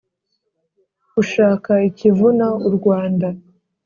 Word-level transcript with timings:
ushaka 1.21 1.71
ikivuna 1.89 2.47
u 2.67 2.69
rwanda. 2.75 3.27